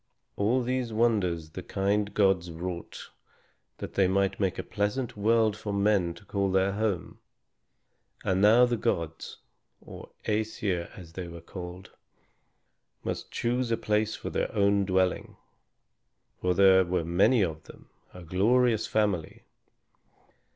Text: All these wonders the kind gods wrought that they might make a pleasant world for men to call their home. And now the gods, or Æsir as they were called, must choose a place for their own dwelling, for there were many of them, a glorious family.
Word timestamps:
All 0.35 0.63
these 0.63 0.91
wonders 0.91 1.51
the 1.51 1.61
kind 1.61 2.11
gods 2.11 2.49
wrought 2.51 3.11
that 3.77 3.93
they 3.93 4.07
might 4.07 4.39
make 4.39 4.57
a 4.57 4.63
pleasant 4.63 5.15
world 5.15 5.55
for 5.55 5.71
men 5.71 6.15
to 6.15 6.25
call 6.25 6.49
their 6.51 6.71
home. 6.71 7.19
And 8.23 8.41
now 8.41 8.65
the 8.65 8.77
gods, 8.77 9.37
or 9.79 10.09
Æsir 10.25 10.89
as 10.97 11.13
they 11.13 11.27
were 11.27 11.39
called, 11.39 11.91
must 13.03 13.29
choose 13.29 13.69
a 13.69 13.77
place 13.77 14.15
for 14.15 14.31
their 14.31 14.51
own 14.55 14.85
dwelling, 14.85 15.37
for 16.39 16.55
there 16.55 16.83
were 16.83 17.05
many 17.05 17.43
of 17.43 17.65
them, 17.65 17.87
a 18.11 18.23
glorious 18.23 18.87
family. 18.87 19.43